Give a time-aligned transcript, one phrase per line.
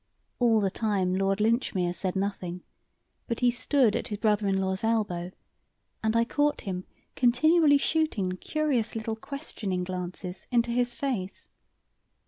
[0.39, 2.63] All the time Lord Linchmere said nothing,
[3.27, 5.29] but he stood at his brother in law's elbow,
[6.03, 6.85] and I caught him
[7.15, 11.49] continually shooting curious little, questioning glances into his face.